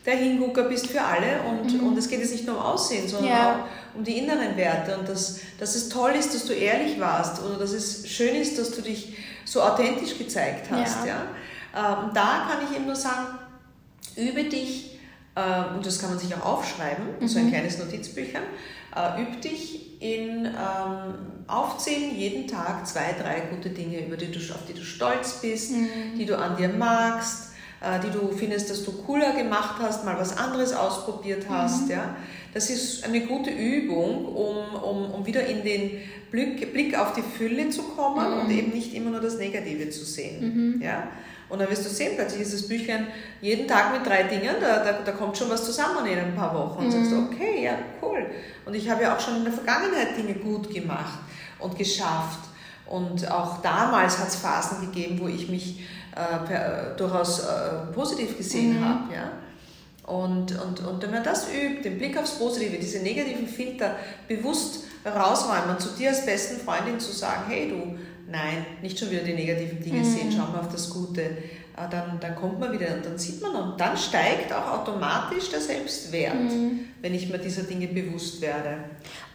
[0.06, 1.88] der Hingucker bist für alle und, mhm.
[1.88, 3.52] und es geht jetzt nicht nur um Aussehen, sondern ja.
[3.52, 7.42] auch um die inneren Werte und dass, dass es toll ist, dass du ehrlich warst
[7.42, 11.06] oder dass es schön ist, dass du dich so authentisch gezeigt hast.
[11.06, 11.26] Ja.
[11.74, 12.04] ja?
[12.04, 13.39] Ähm, da kann ich eben nur sagen,
[14.16, 15.00] übe dich,
[15.36, 17.28] äh, und das kann man sich auch aufschreiben, mhm.
[17.28, 18.44] so ein kleines Notizbüchern,
[18.96, 21.13] äh, übe dich in ähm,
[21.48, 25.72] Aufzählen jeden Tag zwei, drei gute Dinge, über die du, auf die du stolz bist,
[25.72, 26.18] mhm.
[26.18, 27.53] die du an dir magst,
[28.02, 31.86] die du findest, dass du cooler gemacht hast, mal was anderes ausprobiert hast.
[31.86, 31.91] Mhm.
[31.91, 32.15] Ja?
[32.54, 37.22] Das ist eine gute Übung, um, um, um wieder in den Blick, Blick auf die
[37.22, 38.39] Fülle zu kommen mhm.
[38.41, 40.76] und eben nicht immer nur das Negative zu sehen.
[40.76, 40.82] Mhm.
[40.82, 41.08] Ja?
[41.50, 43.08] Und dann wirst du sehen, plötzlich ist das Büchlein
[43.41, 46.56] jeden Tag mit drei Dingen, da, da, da kommt schon was zusammen in ein paar
[46.56, 46.86] Wochen.
[46.86, 47.28] Und sagst du, mhm.
[47.28, 48.26] okay, ja, cool.
[48.65, 51.19] Und ich habe ja auch schon in der Vergangenheit Dinge gut gemacht
[51.60, 52.39] und geschafft.
[52.86, 55.82] Und auch damals hat es Phasen gegeben, wo ich mich
[56.15, 58.86] äh, per, durchaus äh, positiv gesehen mhm.
[58.86, 59.13] habe.
[59.13, 59.32] Ja?
[60.06, 63.95] Und, und, und wenn man das übt, den Blick aufs Positive, diese negativen Filter
[64.28, 67.97] bewusst rausräumen, zu dir als besten Freundin zu sagen, hey du,
[68.30, 70.04] nein, nicht schon wieder die negativen Dinge mhm.
[70.04, 73.41] sehen, schau mal auf das Gute, äh, dann, dann kommt man wieder und dann sieht
[73.41, 76.89] man und dann steigt auch automatisch der Selbstwert, mhm.
[77.02, 78.78] wenn ich mir dieser Dinge bewusst werde.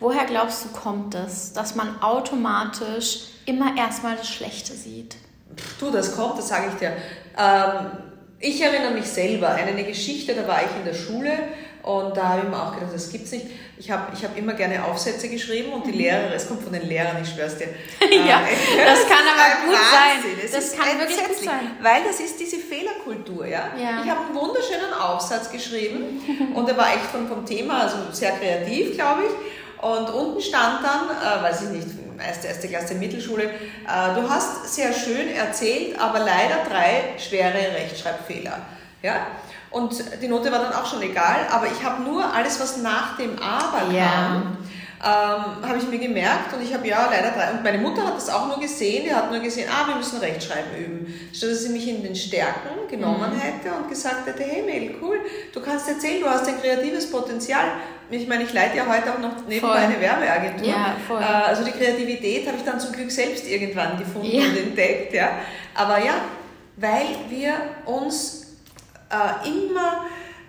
[0.00, 5.16] Woher glaubst du, kommt das, dass man automatisch immer erstmal das Schlechte sieht?
[5.80, 6.92] Du, das kommt, das sage ich dir.
[7.38, 7.90] Ähm,
[8.40, 11.32] ich erinnere mich selber an eine Geschichte, da war ich in der Schule
[11.82, 13.46] und da habe ich mir auch gedacht, das gibt's nicht.
[13.78, 15.98] Ich habe ich hab immer gerne Aufsätze geschrieben und die mhm.
[15.98, 17.68] Lehrer, es kommt von den Lehrern, ich schwör's dir.
[18.10, 20.36] ja, äh, das kann aber gut Wahnsinn.
[20.36, 20.44] sein.
[20.44, 21.76] Es das kann wirklich gut sein.
[21.80, 23.70] Weil das ist diese Fehlerkultur, ja.
[23.80, 24.02] ja.
[24.04, 28.32] Ich habe einen wunderschönen Aufsatz geschrieben und der war echt vom, vom Thema, also sehr
[28.32, 29.57] kreativ, glaube ich.
[29.80, 31.88] Und unten stand dann, äh, weiß ich nicht,
[32.18, 33.44] erste, erste Klasse Mittelschule.
[33.44, 38.58] Äh, du hast sehr schön erzählt, aber leider drei schwere Rechtschreibfehler.
[39.02, 39.26] Ja?
[39.70, 43.16] Und die Note war dann auch schon egal, aber ich habe nur alles, was nach
[43.16, 44.06] dem Aber ja.
[44.06, 44.56] kam,
[45.00, 47.52] ähm, habe ich mir gemerkt und ich habe ja leider drei.
[47.52, 50.18] Und meine Mutter hat das auch nur gesehen, die hat nur gesehen, ah, wir müssen
[50.18, 51.30] Rechtschreiben üben.
[51.32, 53.38] Statt dass sie mich in den Stärken genommen mhm.
[53.38, 55.20] hätte und gesagt hätte, hey Mel, cool,
[55.54, 57.64] du kannst erzählen, du hast ein kreatives Potenzial.
[58.10, 59.76] Ich meine, ich leite ja heute auch noch nebenbei voll.
[59.76, 60.66] eine Werbeagentur.
[60.66, 61.20] Ja, voll.
[61.20, 64.46] Äh, also die Kreativität habe ich dann zum Glück selbst irgendwann gefunden ja.
[64.46, 65.14] und entdeckt.
[65.14, 65.30] Ja.
[65.74, 66.14] Aber ja,
[66.76, 67.54] weil wir
[67.86, 68.56] uns
[69.10, 70.06] äh, immer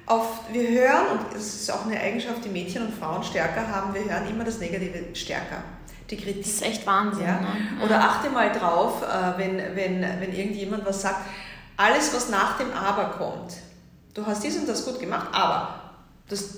[0.10, 3.94] auf, wir hören, und das ist auch eine Eigenschaft, die Mädchen und Frauen stärker haben,
[3.94, 5.64] wir hören immer das Negative stärker.
[6.10, 6.42] Die Kritik.
[6.42, 7.26] Das ist echt Wahnsinn.
[7.26, 7.40] Ja?
[7.40, 7.48] Ne?
[7.86, 11.22] Oder achte mal drauf, äh, wenn, wenn, wenn irgendjemand was sagt,
[11.78, 13.58] alles, was nach dem Aber kommt,
[14.16, 15.80] du hast dies und das gut gemacht, aber
[16.28, 16.56] das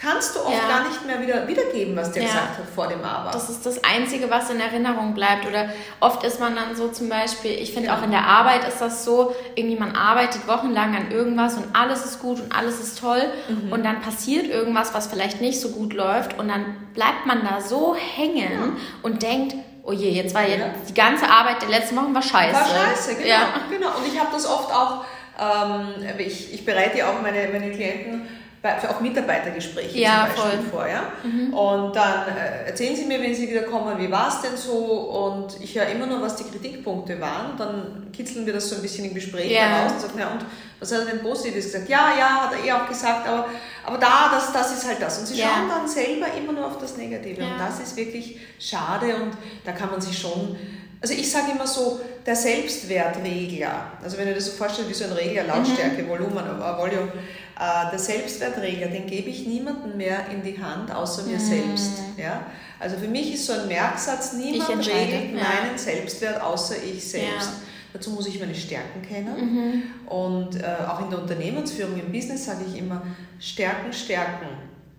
[0.00, 0.68] kannst du oft ja.
[0.68, 2.28] gar nicht mehr wieder wiedergeben, was der ja.
[2.28, 3.30] gesagt hat vor dem Aber.
[3.30, 5.46] Das ist das Einzige, was in Erinnerung bleibt.
[5.46, 8.00] Oder oft ist man dann so zum Beispiel, ich finde genau.
[8.00, 12.04] auch in der Arbeit ist das so, irgendwie man arbeitet wochenlang an irgendwas und alles
[12.04, 13.72] ist gut und alles ist toll mhm.
[13.72, 17.62] und dann passiert irgendwas, was vielleicht nicht so gut läuft und dann bleibt man da
[17.62, 18.68] so hängen ja.
[19.02, 22.54] und denkt, oh je, jetzt war jetzt die ganze Arbeit der letzten Wochen war scheiße.
[22.54, 23.28] War scheiße, genau.
[23.28, 23.48] Ja.
[23.70, 23.88] genau.
[23.96, 25.04] Und ich habe das oft auch,
[25.40, 28.28] ähm, ich, ich bereite ja auch meine, meine Klienten
[28.62, 30.70] auch Mitarbeitergespräche ja, zum Beispiel voll.
[30.70, 30.88] vor.
[30.88, 31.12] Ja?
[31.22, 31.54] Mhm.
[31.54, 34.72] Und dann äh, erzählen sie mir, wenn sie wieder kommen, wie war es denn so?
[34.72, 37.56] Und ich höre immer nur, was die Kritikpunkte waren.
[37.56, 39.62] Dann kitzeln wir das so ein bisschen im Gespräch ja.
[39.62, 40.40] heraus und sagen, ja, und
[40.80, 41.88] was hat er denn Positives gesagt?
[41.88, 43.46] Ja, ja, hat er eh auch gesagt, aber,
[43.84, 45.18] aber da, das, das ist halt das.
[45.18, 45.46] Und sie ja.
[45.46, 47.42] schauen dann selber immer nur auf das Negative.
[47.42, 47.52] Ja.
[47.52, 49.32] Und das ist wirklich schade und
[49.64, 50.56] da kann man sich schon
[51.00, 55.04] also ich sage immer so, der Selbstwertregler, also wenn dir das so vorstellst wie so
[55.04, 56.08] ein Regler, Lautstärke, mhm.
[56.08, 57.12] Volumen, Volume,
[57.58, 61.40] der Selbstwertregler, den gebe ich niemandem mehr in die Hand, außer mir mhm.
[61.40, 61.92] selbst.
[62.18, 62.46] Ja?
[62.78, 65.42] Also für mich ist so ein Merksatz, niemand regelt ja.
[65.42, 67.48] meinen Selbstwert, außer ich selbst.
[67.48, 67.60] Ja.
[67.94, 69.36] Dazu muss ich meine Stärken kennen.
[69.36, 69.82] Mhm.
[70.06, 73.02] Und äh, auch in der Unternehmensführung, im Business sage ich immer,
[73.40, 74.48] Stärken, Stärken,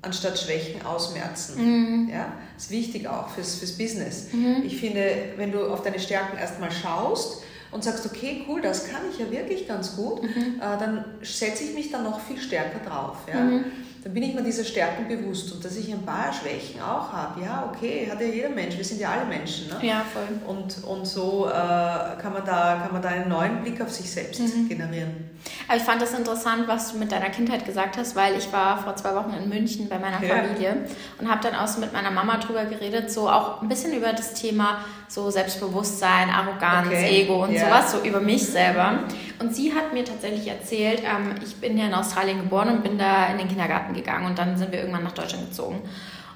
[0.02, 1.63] anstatt Schwächen ausmerzen.
[1.63, 2.10] Mhm.
[2.10, 2.34] Ja?
[2.56, 4.34] Das ist wichtig auch fürs, fürs Business.
[4.34, 4.63] Mhm.
[4.65, 5.04] Ich finde,
[5.36, 7.43] wenn du auf deine Stärken erstmal schaust,
[7.78, 10.60] und sagst, okay, cool, das kann ich ja wirklich ganz gut, mhm.
[10.60, 13.18] äh, dann setze ich mich da noch viel stärker drauf.
[13.32, 13.40] Ja?
[13.40, 13.66] Mhm.
[14.08, 17.41] Dann bin ich mir dieser Stärken bewusst und dass ich ein paar Schwächen auch habe.
[17.43, 19.67] Ja, okay, hat ja jeder Mensch, wir sind ja alle Menschen.
[19.67, 19.86] Ne?
[19.86, 20.24] Ja, voll.
[20.48, 24.10] Und, und so äh, kann, man da, kann man da einen neuen Blick auf sich
[24.10, 24.70] selbst mhm.
[24.70, 25.30] generieren.
[25.67, 28.82] Aber ich fand das interessant, was du mit deiner Kindheit gesagt hast, weil ich war
[28.82, 30.36] vor zwei Wochen in München bei meiner ja.
[30.36, 30.86] Familie
[31.20, 34.13] und habe dann auch so mit meiner Mama drüber geredet, so auch ein bisschen über
[34.13, 37.24] das Thema so Selbstbewusstsein, Arroganz, okay.
[37.24, 37.65] Ego und ja.
[37.65, 39.00] sowas, so über mich selber.
[39.39, 42.97] Und sie hat mir tatsächlich erzählt, ähm, ich bin ja in Australien geboren und bin
[42.97, 45.82] da in den Kindergarten gegangen und dann sind wir irgendwann nach Deutschland gezogen.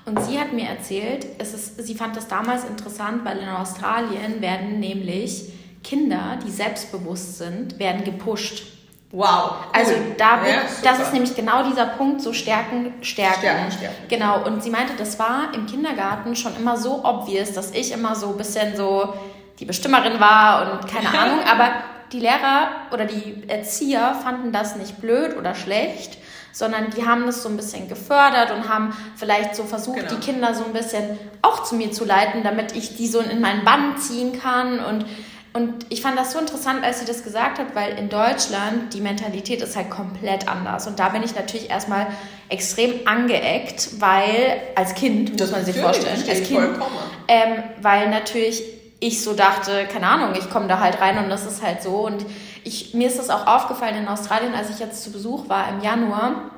[0.05, 4.41] Und sie hat mir erzählt, es ist, sie fand das damals interessant, weil in Australien
[4.41, 5.51] werden nämlich
[5.83, 8.63] Kinder, die selbstbewusst sind, werden gepusht.
[9.11, 9.55] Wow.
[9.73, 13.39] Also da wird, ja, das ist nämlich genau dieser Punkt, so Stärken, Stärken.
[13.39, 14.07] Stärken, Stärken.
[14.07, 14.43] Genau.
[14.45, 18.29] Und sie meinte, das war im Kindergarten schon immer so obvious, dass ich immer so
[18.29, 19.13] ein bisschen so
[19.59, 21.39] die Bestimmerin war und keine Ahnung.
[21.45, 21.71] Aber
[22.11, 26.17] die Lehrer oder die Erzieher fanden das nicht blöd oder schlecht,
[26.51, 30.15] sondern die haben das so ein bisschen gefördert und haben vielleicht so versucht, genau.
[30.15, 33.39] die Kinder so ein bisschen auch zu mir zu leiten, damit ich die so in
[33.39, 35.05] meinen Bann ziehen kann und
[35.53, 39.01] und ich fand das so interessant, als sie das gesagt hat, weil in Deutschland die
[39.01, 40.87] Mentalität ist halt komplett anders.
[40.87, 42.07] Und da bin ich natürlich erstmal
[42.47, 46.79] extrem angeeckt, weil als Kind, muss man sich vorstellen, als Kind,
[47.27, 48.63] ähm, weil natürlich
[49.01, 52.05] ich so dachte, keine Ahnung, ich komme da halt rein und das ist halt so.
[52.05, 52.25] Und
[52.63, 55.81] ich, mir ist das auch aufgefallen in Australien, als ich jetzt zu Besuch war im
[55.81, 56.51] Januar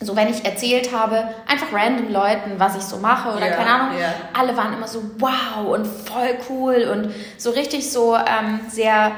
[0.00, 3.70] so wenn ich erzählt habe, einfach random Leuten, was ich so mache oder yeah, keine
[3.70, 4.12] Ahnung, yeah.
[4.34, 9.12] alle waren immer so wow und voll cool und so richtig so ähm, sehr,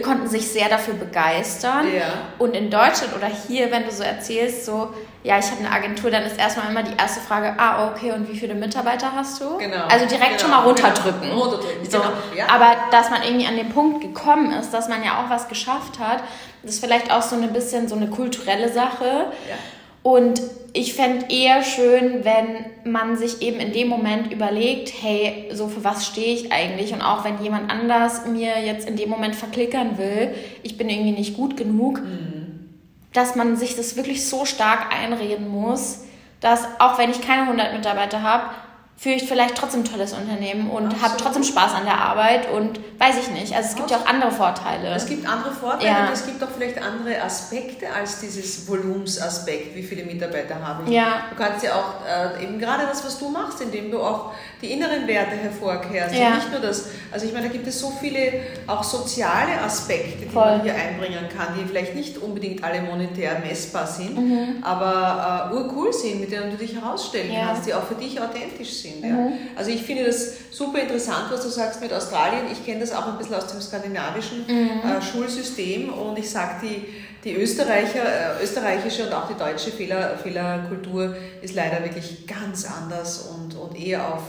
[0.00, 1.86] konnten sich sehr dafür begeistern.
[1.92, 2.12] Yeah.
[2.38, 6.10] Und in Deutschland oder hier, wenn du so erzählst, so, ja, ich habe eine Agentur,
[6.10, 9.58] dann ist erstmal immer die erste Frage, ah, okay, und wie viele Mitarbeiter hast du?
[9.58, 9.84] Genau.
[9.90, 11.20] Also direkt genau, schon mal runterdrücken.
[11.20, 11.98] Genau, runterdrücken, so.
[11.98, 12.12] genau.
[12.34, 12.46] Ja.
[12.48, 15.98] Aber dass man irgendwie an den Punkt gekommen ist, dass man ja auch was geschafft
[15.98, 16.22] hat,
[16.62, 19.26] das ist vielleicht auch so ein bisschen so eine kulturelle Sache.
[19.48, 19.56] Ja
[20.02, 25.68] und ich fände eher schön, wenn man sich eben in dem Moment überlegt, hey, so
[25.68, 26.92] für was stehe ich eigentlich?
[26.92, 31.12] Und auch wenn jemand anders mir jetzt in dem Moment verklickern will, ich bin irgendwie
[31.12, 32.70] nicht gut genug, mhm.
[33.12, 36.04] dass man sich das wirklich so stark einreden muss,
[36.40, 38.50] dass auch wenn ich keine 100 Mitarbeiter habe,
[38.96, 42.78] führe ich vielleicht trotzdem ein tolles Unternehmen und habe trotzdem Spaß an der Arbeit und
[42.98, 43.52] weiß ich nicht.
[43.54, 44.94] Also es gibt ja auch andere Vorteile.
[44.94, 46.06] Es gibt andere Vorteile ja.
[46.06, 50.90] und es gibt auch vielleicht andere Aspekte als dieses Volumsaspekt, wie viele Mitarbeiter habe ich.
[50.90, 51.24] Ja.
[51.30, 54.72] Du kannst ja auch äh, eben gerade das, was du machst, indem du auch die
[54.72, 56.14] inneren Werte hervorkehrst.
[56.14, 56.28] Ja.
[56.28, 56.90] Und nicht nur das.
[57.10, 58.32] Also ich meine, da gibt es so viele
[58.66, 60.44] auch soziale Aspekte, die Voll.
[60.44, 64.62] man hier einbringen kann, die vielleicht nicht unbedingt alle monetär messbar sind, mhm.
[64.62, 67.46] aber äh, urcool sind, mit denen du dich herausstellen ja.
[67.46, 69.04] kannst, die auch für dich authentisch sind sind.
[69.04, 69.16] Ja.
[69.16, 69.32] Mhm.
[69.56, 72.44] Also ich finde das super interessant, was du sagst mit Australien.
[72.50, 74.80] Ich kenne das auch ein bisschen aus dem skandinavischen mhm.
[74.84, 76.84] äh, Schulsystem und ich sage, die,
[77.24, 83.30] die Österreicher, äh, österreichische und auch die deutsche Fehler, Fehlerkultur ist leider wirklich ganz anders
[83.30, 84.22] und, und eher auf,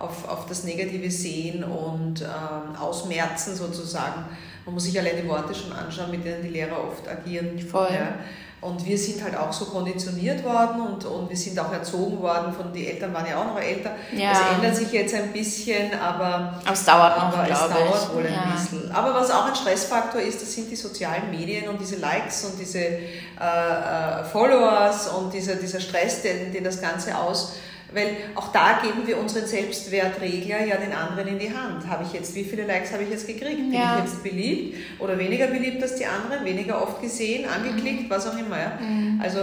[0.00, 4.24] auf, auf das Negative sehen und ähm, ausmerzen sozusagen.
[4.64, 7.58] Man muss sich allein die Worte schon anschauen, mit denen die Lehrer oft agieren.
[7.58, 7.88] Voll.
[7.92, 8.14] Ja.
[8.62, 12.52] Und wir sind halt auch so konditioniert worden und, und wir sind auch erzogen worden
[12.52, 13.92] von, die Eltern waren ja auch noch älter.
[14.14, 14.32] Ja.
[14.32, 18.26] Das ändert sich jetzt ein bisschen, aber, aber es dauert noch, aber es dauert wohl
[18.26, 18.52] ein ja.
[18.52, 18.92] bisschen.
[18.92, 22.60] Aber was auch ein Stressfaktor ist, das sind die sozialen Medien und diese Likes und
[22.60, 22.98] diese äh,
[23.40, 27.54] äh, Followers und dieser, dieser Stress, den, den das Ganze aus
[27.92, 31.86] weil auch da geben wir unseren Selbstwertregler ja den anderen in die Hand.
[31.88, 33.56] Habe ich jetzt, wie viele Likes habe ich jetzt gekriegt?
[33.56, 33.98] Bin ja.
[33.98, 36.44] ich jetzt beliebt oder weniger beliebt als die anderen?
[36.44, 38.10] Weniger oft gesehen, angeklickt, mhm.
[38.10, 38.58] was auch immer.
[38.58, 38.78] Ja?
[38.80, 39.20] Mhm.
[39.22, 39.40] Also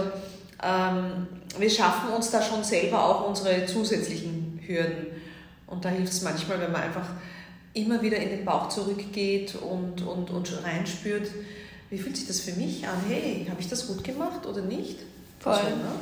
[0.62, 1.26] ähm,
[1.58, 5.06] wir schaffen uns da schon selber auch unsere zusätzlichen Hürden.
[5.66, 7.06] Und da hilft es manchmal, wenn man einfach
[7.74, 11.30] immer wieder in den Bauch zurückgeht und, und, und reinspürt,
[11.90, 12.96] wie fühlt sich das für mich an?
[13.08, 14.98] Hey, habe ich das gut gemacht oder nicht?
[15.40, 15.54] Voll.
[15.54, 15.92] So, ne?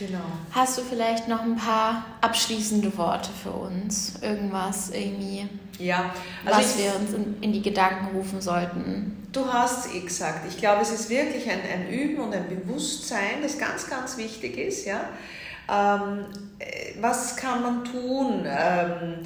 [0.00, 0.24] Genau.
[0.52, 4.14] Hast du vielleicht noch ein paar abschließende Worte für uns?
[4.22, 5.46] Irgendwas irgendwie,
[5.78, 6.14] ja,
[6.46, 9.28] also was wir uns in, in, die Gedanken rufen sollten?
[9.30, 10.46] Du hast es eh gesagt.
[10.48, 14.56] Ich glaube, es ist wirklich ein, ein Üben und ein Bewusstsein, das ganz, ganz wichtig
[14.56, 14.86] ist.
[14.86, 15.02] Ja?
[15.68, 16.24] Ähm,
[16.58, 18.46] äh, was kann man tun?
[18.46, 19.18] Ähm,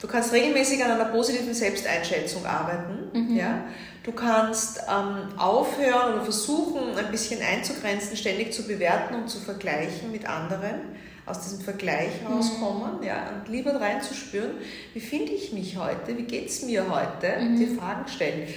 [0.00, 3.10] du kannst regelmäßig an einer positiven Selbsteinschätzung arbeiten.
[3.12, 3.36] Mhm.
[3.36, 3.64] Ja?
[4.04, 10.10] Du kannst ähm, aufhören oder versuchen, ein bisschen einzugrenzen, ständig zu bewerten und zu vergleichen
[10.10, 10.80] mit anderen,
[11.26, 12.34] aus diesem Vergleich mhm.
[12.34, 14.52] rauskommen ja, und lieber reinzuspüren,
[14.94, 17.56] wie finde ich mich heute, wie geht es mir heute, mhm.
[17.58, 18.48] die Fragen stellen.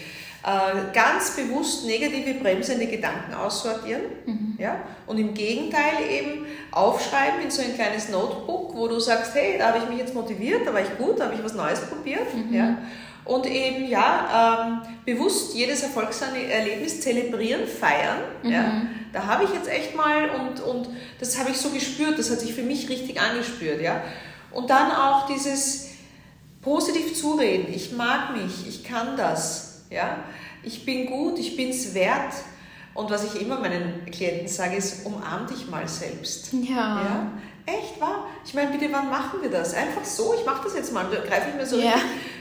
[0.44, 4.56] Äh, ganz bewusst negative, bremsende Gedanken aussortieren mhm.
[4.58, 9.60] ja, und im Gegenteil eben aufschreiben in so ein kleines Notebook, wo du sagst, hey,
[9.60, 11.82] da habe ich mich jetzt motiviert, da war ich gut, da habe ich was Neues
[11.82, 12.34] probiert.
[12.34, 12.56] Mhm.
[12.56, 12.78] Ja,
[13.24, 18.18] und eben ja, ähm, bewusst jedes Erfolgserlebnis zelebrieren, feiern.
[18.42, 18.52] Mhm.
[18.52, 18.82] Ja.
[19.14, 22.40] Da habe ich jetzt echt mal und, und das habe ich so gespürt, das hat
[22.40, 23.82] sich für mich richtig angespürt.
[23.82, 24.02] Ja.
[24.52, 25.90] Und dann auch dieses
[26.62, 30.24] positiv zureden, ich mag mich, ich kann das, ja.
[30.64, 32.34] ich bin gut, ich bin es wert.
[32.94, 36.52] Und was ich immer meinen Klienten sage, ist, umarm dich mal selbst.
[36.52, 36.76] Ja.
[36.76, 37.32] ja?
[37.66, 38.28] Echt wahr?
[38.44, 39.74] Ich meine, bitte, wann machen wir das?
[39.74, 41.94] Einfach so, ich mache das jetzt mal, da greife ich mir so ja,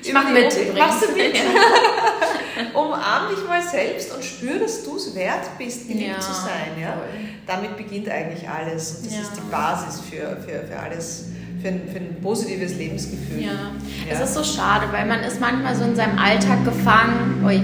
[0.02, 0.76] Ich mache mit.
[0.76, 1.36] Machst du mit?
[2.74, 6.80] Umarm dich mal selbst und spür, dass du es wert bist, geliebt ja, zu sein.
[6.80, 7.00] Ja?
[7.46, 9.20] Damit beginnt eigentlich alles und das ja.
[9.20, 11.26] ist die Basis für, für, für alles.
[11.60, 13.42] Für ein, für ein positives Lebensgefühl.
[13.42, 13.50] Ja.
[13.50, 14.12] ja.
[14.12, 17.44] es ist so schade, weil man ist manchmal so in seinem Alltag gefangen.
[17.44, 17.60] Ui,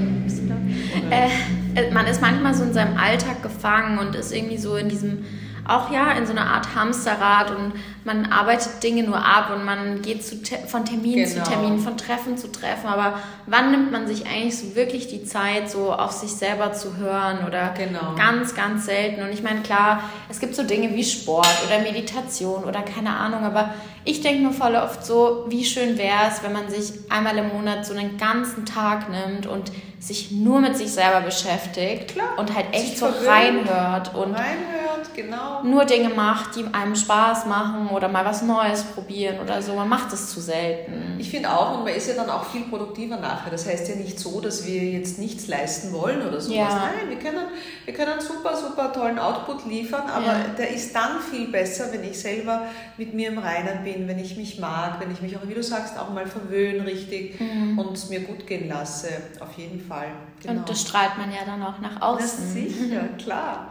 [1.11, 4.89] äh, äh, man ist manchmal so in seinem Alltag gefangen und ist irgendwie so in
[4.89, 5.25] diesem
[5.69, 7.73] auch ja in so einer Art Hamsterrad und
[8.05, 10.37] man arbeitet Dinge nur ab und man geht zu
[10.69, 11.45] von Termin genau.
[11.45, 12.87] zu Termin, von Treffen zu Treffen.
[12.87, 16.97] Aber wann nimmt man sich eigentlich so wirklich die Zeit, so auf sich selber zu
[16.97, 18.15] hören oder genau.
[18.17, 19.23] ganz, ganz selten?
[19.23, 23.45] Und ich meine, klar, es gibt so Dinge wie Sport oder Meditation oder keine Ahnung,
[23.45, 23.75] aber
[24.05, 27.49] ich denke nur voll oft so, wie schön wäre es, wenn man sich einmal im
[27.49, 29.73] Monat so einen ganzen Tag nimmt und
[30.07, 32.39] sich nur mit sich selber beschäftigt Klar.
[32.39, 35.65] und halt echt so reinhört und reinhört, genau.
[35.65, 39.75] nur Dinge macht, die einem Spaß machen oder mal was Neues probieren oder so.
[39.75, 41.17] Man macht es zu selten.
[41.19, 43.51] Ich finde auch, und man ist ja dann auch viel produktiver nachher.
[43.51, 46.57] Das heißt ja nicht so, dass wir jetzt nichts leisten wollen oder sowas.
[46.57, 46.69] Ja.
[46.69, 47.47] Nein, wir können,
[47.85, 50.45] wir können super, super tollen Output liefern, aber ja.
[50.57, 52.63] der ist dann viel besser, wenn ich selber
[52.97, 55.63] mit mir im Reinen bin, wenn ich mich mag, wenn ich mich auch, wie du
[55.65, 57.77] sagst, auch mal verwöhne richtig mhm.
[57.77, 59.09] und es mir gut gehen lasse.
[59.41, 59.96] Auf jeden Fall.
[60.43, 60.61] Genau.
[60.61, 62.21] Und das strahlt man ja dann auch nach außen.
[62.21, 63.69] Das sicher, klar.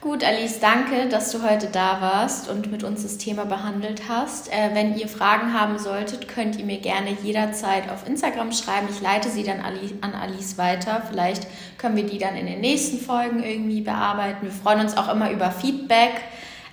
[0.00, 4.48] Gut, Alice, danke, dass du heute da warst und mit uns das Thema behandelt hast.
[4.52, 8.86] Äh, wenn ihr Fragen haben solltet, könnt ihr mir gerne jederzeit auf Instagram schreiben.
[8.88, 11.02] Ich leite sie dann an Alice weiter.
[11.10, 14.46] Vielleicht können wir die dann in den nächsten Folgen irgendwie bearbeiten.
[14.46, 16.12] Wir freuen uns auch immer über Feedback.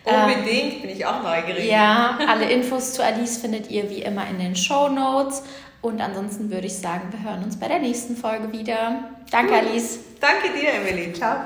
[0.04, 1.65] Unbedingt, ähm, bin ich auch neugierig.
[1.67, 5.41] Ja, alle Infos zu Alice findet ihr wie immer in den Show Notes.
[5.82, 9.10] Und ansonsten würde ich sagen, wir hören uns bei der nächsten Folge wieder.
[9.30, 10.00] Danke, Alice.
[10.20, 11.14] Danke dir, Emily.
[11.14, 11.38] Ciao.